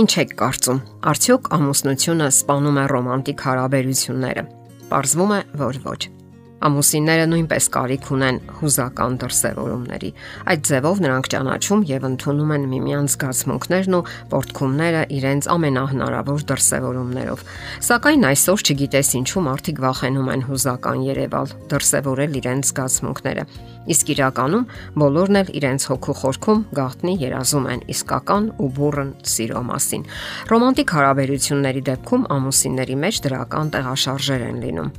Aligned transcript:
Ինչ 0.00 0.12
եք 0.22 0.30
կարծում, 0.40 0.78
արդյոք 1.10 1.50
ամուսնությունը 1.56 2.28
սպանում 2.32 2.78
է 2.80 2.84
ռոմանտիկ 2.94 3.44
հարաբերությունները։ 3.48 4.46
Պարզվում 4.94 5.36
է, 5.36 5.42
որ 5.60 5.84
ոչ։ 5.84 6.00
ոչ. 6.08 6.19
Ամուսինները 6.60 7.24
նույնպես 7.30 7.66
կարիք 7.72 8.06
ունեն 8.12 8.38
հուզական 8.58 9.14
դրսևորումների։ 9.22 10.10
Այդ 10.52 10.66
ձևով 10.68 10.98
նրանք 11.00 11.28
ճանաչում 11.32 11.84
եւ 11.88 12.04
ընդունում 12.10 12.52
են 12.56 12.66
միմյանց 12.68 13.14
զգացմունքներն 13.14 13.96
ու 13.96 14.02
պորտքումները 14.34 15.02
իրենց 15.16 15.48
ամենահնարավոր 15.56 16.44
դրսևորումներով։ 16.50 17.44
Սակայն 17.88 18.28
այսօր 18.28 18.64
չգիտես 18.68 19.12
ինչու 19.20 19.44
մարդիկ 19.48 19.82
վախենում 19.88 20.30
են 20.36 20.46
հուզական 20.50 21.04
Երևալ, 21.08 21.52
դրսևորել 21.72 22.38
իրենց 22.44 22.70
զգացմունքները։ 22.70 23.44
Իսկ 23.90 24.10
իրականում 24.12 24.68
բոլորն 25.00 25.40
էլ 25.40 25.52
իրենց 25.56 25.86
հոգու 25.90 26.16
խորքում 26.20 26.64
գաղտնի 26.76 27.14
երազում 27.24 27.68
են 27.72 27.84
իսկական 27.96 28.50
ու 28.60 28.72
բուրըն 28.76 29.12
սիրո 29.32 29.62
մասին։ 29.72 30.08
Ռոմանտիկ 30.52 30.96
հարաբերությունների 31.00 31.86
դեպքում 31.88 32.26
ամուսինների 32.36 33.04
մեջ 33.08 33.22
դրական 33.26 33.72
տեղաշարժեր 33.80 34.50
են 34.50 34.60
լինում 34.68 34.98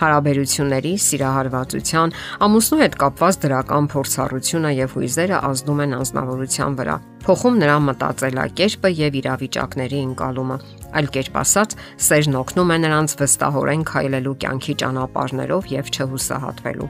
հարաբերությունների, 0.00 0.94
սիրահարվածության, 1.06 2.16
ամուսնու 2.46 2.80
հետ 2.84 2.96
կապված 3.02 3.42
դրական 3.46 3.90
փորձառությունը 3.96 4.72
եւ 4.84 4.96
հույզերը 5.00 5.44
ազդում 5.50 5.84
են 5.86 6.00
անznավորության 6.00 6.80
վրա 6.80 6.96
փոխում 7.26 7.56
նրա 7.58 7.76
մտածելակերպը 7.82 8.90
եւ 8.94 9.16
իրավիճակների 9.18 9.98
ընկալումը։ 10.06 10.56
Այլ 10.96 11.08
կերպ 11.16 11.38
ասած, 11.40 11.72
սերն 12.06 12.36
օգնում 12.38 12.70
է 12.70 12.76
նրանց 12.84 13.14
վստահորեն 13.18 13.82
քայլելու 13.90 14.34
կյանքի 14.44 14.74
ճանապարհներով 14.82 15.66
եւ 15.74 15.90
չհուսահատվելու։ 15.96 16.88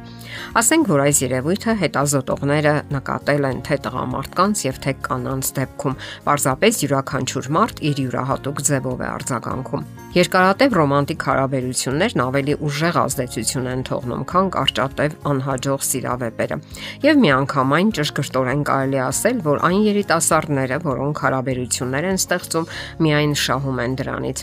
Ասենք 0.61 0.91
որ 0.93 1.05
այս 1.07 1.21
երևույթը 1.25 1.77
հետազոտողները 1.81 2.75
նկատել 2.93 3.49
են 3.51 3.63
թե 3.67 3.79
տղամարդկանց 3.87 4.65
եւ 4.67 4.81
թե 4.85 4.93
կանանց 5.09 5.53
դեպքում։ 5.57 6.01
Պարզապես 6.29 6.83
յուրաքանչյուր 6.85 7.51
մարդ 7.57 7.83
իր 7.91 8.03
յուրահատուկ 8.05 8.67
ձևով 8.69 9.01
է 9.01 9.09
արձագանքում։ 9.17 9.89
Երկարատև 10.17 10.77
ռոմանտիկ 10.77 11.25
հարաբերություններն 11.29 12.21
ավելի 12.25 12.55
ուժեղ 12.65 12.95
ազդեցություն 13.03 13.67
են 13.69 13.83
թողնում, 13.85 14.23
քան 14.31 14.47
կարճատև 14.55 15.17
անհաջող 15.29 15.83
սիրավեպերը։ 15.87 16.57
Եվ 17.05 17.21
միանգամայն 17.27 17.91
ճշգրտորեն 17.99 18.63
կարելի 18.71 19.01
ասել, 19.07 19.43
որ 19.45 19.61
այն 19.69 19.83
երիտասարդ 19.91 20.26
երիտասարդները, 20.27 20.79
որոնք 20.83 21.21
հարաբերություններ 21.23 22.07
են 22.11 22.19
ստեղծում, 22.21 22.67
միայն 23.07 23.35
շահում 23.43 23.79
են 23.85 23.93
դրանից։ 24.01 24.39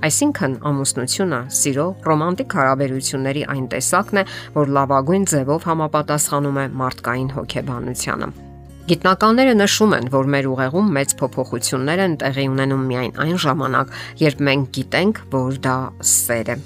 Այսինքն 0.00 0.52
ամուսնությունը 0.70 1.40
սիրո 1.60 1.86
ռոմանտիկ 2.08 2.54
հարաբերությունների 2.56 3.42
այն 3.52 3.66
տեսակն 3.74 4.20
է, 4.20 4.24
որ 4.54 4.70
լավագույն 4.76 5.24
ձևով 5.30 5.66
համապատասխանում 5.70 6.60
է 6.60 6.66
մարդկային 6.80 7.32
հոգեբանությանը։ 7.36 8.28
Գիտնականները 8.90 9.54
նշում 9.60 9.92
են, 9.98 10.06
որ 10.14 10.30
մեր 10.34 10.46
ուղեղում 10.50 10.88
մեծ 10.96 11.12
փոփոխություններ 11.20 12.00
են 12.06 12.14
տեղի 12.22 12.46
ունենում 12.50 12.86
միայն 12.90 13.12
այն 13.26 13.36
ժամանակ, 13.44 13.92
երբ 14.24 14.40
մենք 14.48 14.72
գիտենք, 14.78 15.20
որ 15.36 15.60
դա 15.68 15.76
սեր 16.00 16.54
է։ 16.54 16.56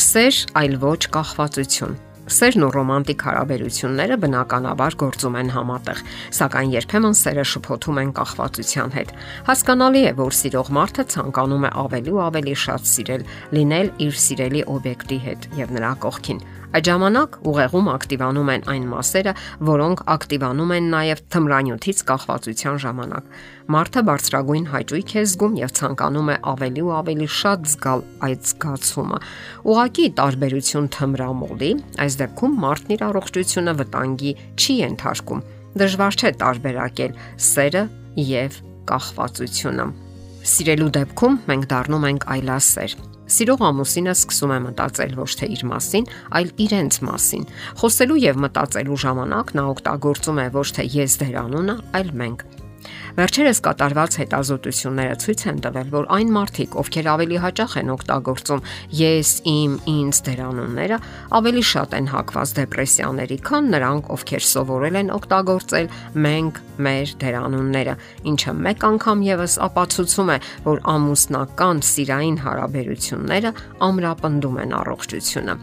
Սեր, 0.00 0.38
այլ 0.62 0.78
ոչ 0.86 1.00
կախվածություն 1.18 1.98
Սերն 2.30 2.62
ու 2.62 2.70
ռոմանտիկ 2.76 3.22
հարաբերությունները 3.26 4.16
բնականաբար 4.22 4.96
գործում 5.02 5.38
են 5.40 5.50
համատեղ, 5.56 6.02
սակայն 6.38 6.74
երբեմն 6.76 7.16
սերը 7.20 7.44
շփոթում 7.52 8.00
են 8.04 8.12
կախվածության 8.20 8.94
հետ։ 8.94 9.12
Հասկանալի 9.50 10.04
է, 10.06 10.14
որ 10.20 10.38
սիրող 10.40 10.72
մարդը 10.78 11.06
ցանկանում 11.16 11.66
է 11.66 11.74
ավելի 11.82 12.14
ու 12.14 12.22
ավելի 12.30 12.56
շատ 12.64 12.88
սիրել, 12.94 13.26
լինել 13.58 13.92
իր 14.06 14.22
սիրելի 14.30 14.64
օբյեկտի 14.78 15.20
հետ 15.26 15.50
եւ 15.58 15.76
նրա 15.80 15.92
կողքին։ 16.06 16.42
Այդ 16.70 16.86
ժամանակ 16.86 17.36
ուղեղում 17.50 17.88
ակտիվանում 17.90 18.50
են 18.52 18.64
այն 18.70 18.84
մասերը, 18.90 19.32
որոնք 19.66 20.02
ակտիվանում 20.14 20.74
են 20.76 20.84
նաև 20.92 21.22
թմրանյութից 21.34 22.02
կախվածության 22.10 22.76
ժամանակ։ 22.84 23.32
Մարդը 23.74 24.02
բարձրագույն 24.10 24.68
հաճույք 24.70 25.10
է 25.10 25.24
զգում 25.30 25.56
եւ 25.60 25.74
ցանկանում 25.80 26.30
է 26.30 26.36
ավելի 26.52 26.84
ու 26.86 26.94
ավելի 27.00 27.28
շատ 27.40 27.66
զգալ 27.74 28.04
այդ 28.30 28.46
զգացումը։ 28.50 29.20
Ուղղակի 29.66 30.06
տարբերություն 30.20 30.88
թմրամոլի, 30.94 31.72
այս 32.06 32.18
դեպքում 32.22 32.58
մարդն 32.70 32.94
իր 32.94 33.04
առողջությունը 33.10 33.74
վտանգի 33.82 34.32
չի 34.54 34.74
ենթարկում։ 34.86 35.44
Դժվար 35.80 36.20
չէ 36.20 36.30
տարբերակել 36.38 37.20
սերը 37.50 37.84
եւ 38.30 38.62
կախվածությունը։ 38.90 39.86
Սիրելու 40.50 40.92
դեպքում 40.96 41.40
մենք 41.50 41.72
դառնում 41.74 42.06
ենք 42.14 42.30
այլասեր 42.34 43.09
Սիրող 43.30 43.60
ամուսինը 43.70 44.14
սկսում 44.16 44.54
է 44.54 44.58
մտածել 44.66 45.12
ոչ 45.20 45.28
թե 45.40 45.50
իր 45.54 45.62
մասին, 45.70 46.08
այլ 46.40 46.50
իրենց 46.66 46.98
մասին։ 47.06 47.46
Խոսելու 47.82 48.22
եւ 48.26 48.40
մտածելու 48.46 49.02
ժամանակ 49.06 49.54
նա 49.60 49.68
օգտագործում 49.74 50.42
է 50.42 50.48
ոչ 50.56 50.66
թե 50.80 50.88
ես 50.98 51.20
դերանունը, 51.22 51.78
այլ 52.00 52.12
մենք։ 52.24 52.59
Վերջերս 53.20 53.58
կատարված 53.60 54.14
հետազոտությունները 54.16 55.16
ցույց 55.20 55.42
են 55.50 55.58
տվել, 55.60 55.88
որ 55.92 56.06
այն 56.16 56.30
մարդիկ, 56.32 56.76
ովքեր 56.80 57.08
ավելի 57.12 57.38
հաճախ 57.42 57.72
են 57.76 57.90
օգտագործում 57.92 58.60
ես, 58.96 59.32
իմ, 59.50 59.72
ինձ 59.92 60.20
դերանունները, 60.28 60.98
ավելի 61.36 61.64
շատ 61.70 61.96
են 61.98 62.06
հակված 62.14 62.54
դեպրեսիաների, 62.56 63.36
քան 63.44 63.68
նրանք, 63.74 64.08
ովքեր 64.16 64.46
սովորել 64.50 64.96
են 65.02 65.12
օգտագործել 65.18 65.90
մենք, 66.26 66.60
մեր 66.86 67.12
դերանունները, 67.20 67.96
ինչը 68.32 68.54
մեկ 68.64 68.86
անգամ 68.88 69.26
եւս 69.28 69.56
ապացուցում 69.68 70.32
է, 70.32 70.38
որ 70.70 70.80
ամուսնական 70.94 71.84
սիրային 71.90 72.38
հարաբերությունները 72.46 73.52
ամրապնդում 73.90 74.56
են 74.64 74.72
առողջությունը։ 74.80 75.58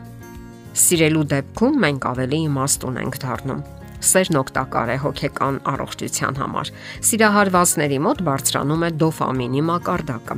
Սիրելու 0.78 1.26
դեպքում 1.34 1.82
մենք 1.88 2.08
ավելի 2.12 2.44
իմաստ 2.52 2.88
ունենք 2.92 3.20
դառնում 3.26 3.66
Սերն 3.98 4.38
օգտակար 4.44 4.92
է 4.94 4.98
հոգեկան 5.04 5.58
առողջության 5.72 6.38
համար։ 6.42 6.70
Սիրահարվածների 7.08 7.98
մոտ 8.08 8.22
բարձրանում 8.28 8.86
է 8.88 8.92
դոֆամինի 9.02 9.64
մակարդակը։ 9.72 10.38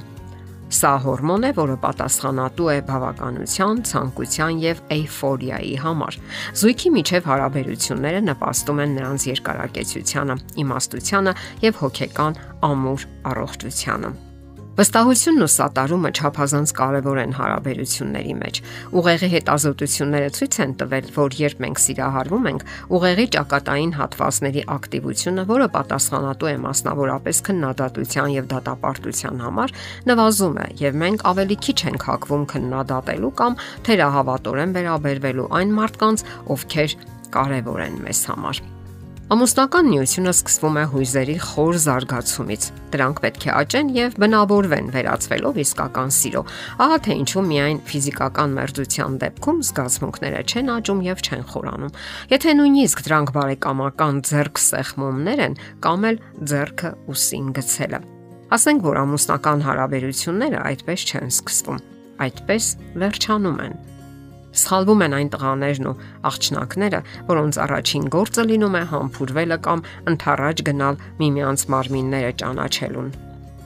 Սա 0.69 0.91
հորմոն 1.01 1.47
է, 1.47 1.51
որը 1.57 1.75
պատասխանատու 1.81 2.67
է 2.69 2.77
բավականության, 2.89 3.81
ցանկության 3.89 4.59
եւ 4.61 4.83
էյֆորիայի 4.95 5.73
համար։ 5.81 6.19
Զույգի 6.61 6.93
միջև 6.99 7.29
հարաբերությունները 7.33 8.21
նպաստում 8.29 8.85
են 8.85 8.95
նրանց 9.01 9.27
երկարակեցությանը, 9.33 10.39
իմաստությանը 10.67 11.37
եւ 11.65 11.83
հոգեկան 11.83 12.41
ամուր 12.69 13.11
առողջությանը։ 13.33 14.17
Վստահությունն 14.79 15.43
ու 15.43 15.47
սատարումը 15.51 16.09
չափազանց 16.15 16.71
կարևոր 16.77 17.17
են 17.19 17.33
հարաբերությունների 17.35 18.35
մեջ։ 18.39 18.59
Ուղեղի 18.95 19.29
հետազոտությունները 19.33 20.29
ցույց 20.37 20.57
են 20.63 20.75
տվել, 20.79 21.09
որ 21.17 21.35
երբ 21.39 21.59
մենք 21.65 21.81
սիրահարվում 21.83 22.47
ենք, 22.53 22.63
ուղեղի 22.95 23.25
ճակատային 23.35 23.91
հատվածների 23.99 24.63
ակտիվությունը, 24.77 25.45
որը 25.51 25.67
պատասխանատու 25.75 26.51
է 26.53 26.55
մասնավորապես 26.63 27.43
քննադատության 27.49 28.33
եւ 28.39 28.49
դատապարտության 28.55 29.45
համար, 29.49 29.77
նվազում 30.07 30.57
է 30.63 30.71
եւ 30.79 30.99
մենք 31.03 31.29
ավելի 31.35 31.61
քիչ 31.67 31.79
ենք 31.91 32.09
հակվում 32.13 32.49
քննադատելու 32.55 33.35
կամ 33.43 33.61
թերահավատորեն 33.89 34.75
վերաբերվելու 34.79 35.53
այն 35.59 35.79
մարդկանց, 35.83 36.27
ովքեր 36.55 36.99
կարևոր 37.35 37.87
են 37.89 38.03
մեզ 38.07 38.27
համար։ 38.31 38.78
Ամուսնական 39.29 39.85
նյութությունը 39.93 40.31
սկսվում 40.33 40.77
է 40.81 40.83
հույզերի 40.89 41.33
խոր 41.45 41.75
զարգացումից։ 41.83 42.63
Դրանք 42.95 43.19
պետք 43.25 43.43
է 43.45 43.51
աճեն 43.59 43.89
եւ 43.93 44.15
բնավորվեն 44.23 44.87
վերածվելով 44.95 45.59
իսկական 45.63 46.13
սիրո։ 46.17 46.41
Ահա 46.81 46.97
թե 47.05 47.17
ինչու 47.19 47.43
միայն 47.49 47.81
ֆիզիկական 47.91 48.55
մերձության 48.57 49.19
դեպքում 49.21 49.59
զգացմունքները 49.69 50.41
չեն 50.49 50.71
աճում 50.73 51.03
եւ 51.05 51.21
չեն 51.29 51.45
խորանում։ 51.53 51.93
Եթե 52.33 52.55
նույնիսկ 52.57 53.05
դրանք 53.05 53.33
բարեկամական 53.37 54.23
ձեռք 54.33 54.63
սեղմումներ 54.65 55.45
են, 55.45 55.59
կամ 55.85 56.09
էլ 56.09 56.19
ձեռքը 56.49 56.91
ուսին 57.13 57.53
գցելը։ 57.59 58.01
Ասենք 58.49 58.89
որ 58.89 58.99
ամուսնական 59.05 59.63
հարաբերությունները 59.69 60.65
այդպես 60.73 61.07
չեն 61.13 61.31
սկսվում, 61.37 61.79
այդպես 62.25 62.73
վերջանում 63.05 63.63
են 63.69 63.79
Սխալվում 64.49 65.03
են 65.05 65.15
այն 65.19 65.29
տղաներն 65.33 65.87
ու 65.89 65.95
աղջնակները, 66.29 66.99
որոնց 67.29 67.57
առաջին 67.65 68.05
գործը 68.15 68.45
լինում 68.49 68.77
է 68.79 68.83
համբուրվելը 68.93 69.57
կամ 69.65 69.83
ընթառաջ 70.09 70.63
գնալ 70.69 70.95
միմյանց 71.19 71.65
մարմինները 71.73 72.31
ճանաչելուն։ 72.41 73.11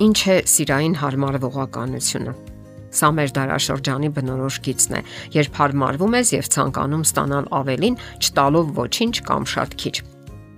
Ինչ 0.04 0.20
է 0.34 0.38
սիրային 0.54 0.98
հարմարվողականությունը։ 1.00 2.34
Սա 2.94 3.10
մեր 3.18 3.32
դարաշրջանի 3.34 4.10
բնորոշ 4.14 4.58
գիծն 4.68 4.98
է, 5.00 5.02
երբ 5.34 5.56
հարմարվում 5.60 6.18
ես 6.20 6.34
եւ 6.36 6.50
ցանկանում 6.54 7.06
ստանալ 7.08 7.48
ավելին, 7.64 7.96
չտալով 8.22 8.76
ոչինչ 8.78 9.16
կամ 9.30 9.48
շատ 9.54 9.78
քիչ։ 9.82 9.96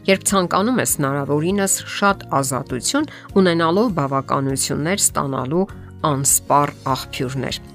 Երբ 0.05 0.25
ցանկանում 0.29 0.81
ես 0.83 0.91
հնարավորինս 0.99 1.77
շատ 1.95 2.27
ազատություն 2.41 3.07
ունենալով 3.39 3.87
բավականություններ 4.01 4.99
ստանալու 5.05 5.63
անսպառ 6.11 6.75
աղբյուրներ 6.95 7.74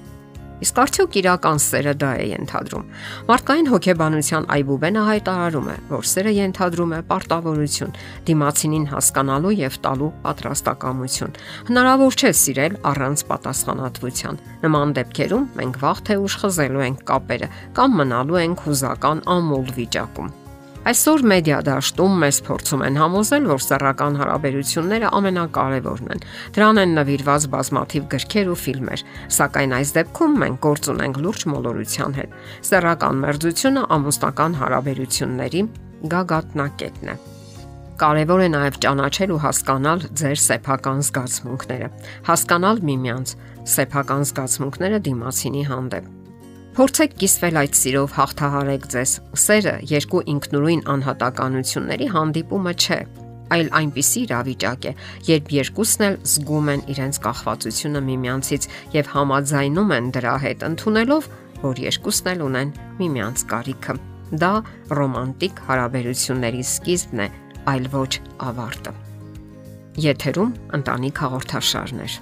Իսկ 0.61 0.79
արդյոք 0.81 1.15
իրական 1.21 1.61
սերը 1.61 1.93
դա 2.01 2.09
է 2.21 2.25
ենթադրում։ 2.31 2.89
Մարդկային 3.29 3.69
հոգեբանության 3.71 4.47
այբուբենը 4.55 5.05
հայտարարում 5.07 5.69
է, 5.71 5.77
որ 5.91 6.09
սերը 6.11 6.33
ենթադրում 6.37 6.91
է 6.97 6.99
պարտավորություն, 7.11 7.95
դիմացինին 8.29 8.85
հասկանալու 8.91 9.55
եւ 9.61 9.79
տալու 9.87 10.11
պատրաստակամություն։ 10.25 11.39
Հնարավոր 11.71 12.19
չէ 12.21 12.33
սիրել 12.41 12.77
առանց 12.91 13.25
պատասխանատվության։ 13.31 14.43
Նման 14.67 14.93
դեպքերում 15.01 15.49
մենք 15.61 15.81
վաղ 15.81 16.05
թե 16.11 16.19
ուշ 16.25 16.37
խզելու 16.43 16.85
ենք 16.91 17.01
կապերը 17.09 17.51
կամ 17.81 17.97
մնալու 18.01 18.41
ենք 18.45 18.63
հուզական 18.67 19.25
ամուլ 19.37 19.75
վիճակում։ 19.81 20.40
Այսօր 20.81 21.21
մեդիա 21.29 21.57
դաշտում 21.61 22.13
մեզ 22.23 22.37
փորձում 22.47 22.83
են 22.87 22.95
համոզել, 22.97 23.43
որ 23.51 23.59
սեռական 23.61 24.15
հարաբերությունները 24.17 25.09
ամենակարևորն 25.13 26.07
են։ 26.15 26.23
Դրան 26.55 26.79
են 26.81 26.95
նվիրված 26.97 27.43
բազմաթիվ 27.53 28.07
գրքեր 28.13 28.47
ու 28.49 28.55
ֆիլմեր, 28.61 29.03
սակայն 29.37 29.75
այս 29.77 29.91
դեպքում 29.97 30.39
մենք 30.41 30.57
գործ 30.65 30.89
ունենք 30.95 31.19
լուրջ 31.21 31.45
մոլորության 31.53 32.17
հետ։ 32.17 32.33
Սեռական 32.71 33.21
մերձությունը 33.21 33.83
ամուսնական 33.93 34.57
հարաբերությունների 34.61 35.61
գագաթնակետն 36.15 37.13
է։ 37.13 37.15
Կարևոր 38.01 38.41
է 38.41 38.47
նաև 38.55 38.79
ճանաչել 38.81 39.35
ու 39.35 39.43
հասկանալ 39.45 40.07
ձեր 40.17 40.41
սեփական 40.49 41.05
զգացմունքները, 41.05 41.91
հասկանալ 42.31 42.81
միմյանց 42.89 43.35
սեփական 43.75 44.25
զգացմունքները 44.31 45.01
դիմացինի 45.11 45.63
հանդեպ 45.69 46.09
Փորձեք 46.71 47.15
կիսվել 47.19 47.57
այդ 47.59 47.73
սիրով 47.75 48.13
հաղթահարեք 48.15 48.85
ձեզ։ 48.93 49.13
Սերը 49.41 49.73
երկու 49.91 50.21
ինքնուրույն 50.31 50.83
անհատականությունների 50.93 52.07
հանդիպումը 52.13 52.73
չէ, 52.79 52.99
այլ 53.51 53.71
այնպիսի 53.79 54.23
իրավիճակ 54.27 54.87
է, 54.87 54.93
երբ 55.27 55.51
երկուսն 55.57 56.05
էլ 56.07 56.15
զգում 56.31 56.71
են 56.71 56.85
իրենց 56.95 57.19
կախվածությունը 57.27 58.03
միմյանցից 58.07 58.69
եւ 58.95 59.11
համաձայնում 59.17 59.93
են 59.97 60.09
դրա 60.15 60.37
հետ, 60.47 60.65
ընդունելով, 60.71 61.29
որ 61.67 61.83
երկուսն 61.91 62.31
էլ 62.31 62.47
ունեն 62.47 62.73
միմյանց 63.03 63.45
կարիքը։ 63.51 63.99
Դա 64.31 64.55
ռոմանտիկ 64.95 65.63
հարաբերությունների 65.67 66.67
սկիզբն 66.71 67.27
է, 67.27 67.31
այլ 67.75 67.93
ոչ 67.99 68.11
ավարտը։ 68.47 68.99
Եթերում 70.07 70.59
ընտանիք 70.79 71.25
հաղորդաշարներ։ 71.27 72.21